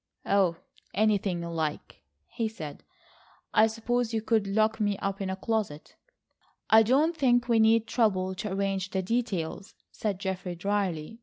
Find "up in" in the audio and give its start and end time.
4.97-5.29